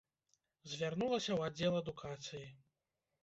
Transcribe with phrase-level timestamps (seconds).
[0.71, 2.45] Звярнулася ў аддзел адукацыі.